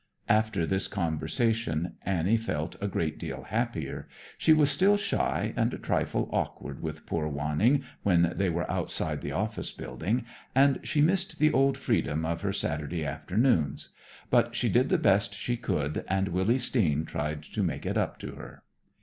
[0.29, 4.07] After this conversation Annie felt a great deal happier.
[4.35, 9.21] She was still shy and a trifle awkward with poor Wanning when they were outside
[9.21, 10.25] the office building,
[10.55, 13.89] and she missed the old freedom of her Saturday afternoons.
[14.31, 18.17] But she did the best she could, and Willy Steen tried to make it up
[18.21, 18.63] to her.